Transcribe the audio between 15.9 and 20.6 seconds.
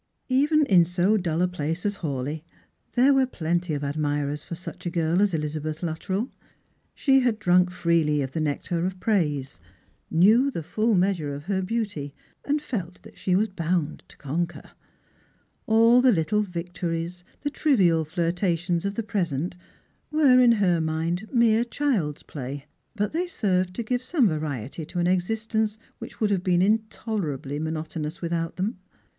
the li_ttl(3 victories, the trivial flirtations of the present, were, in